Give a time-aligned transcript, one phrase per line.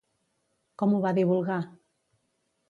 [0.83, 1.59] Com ho va divulgar?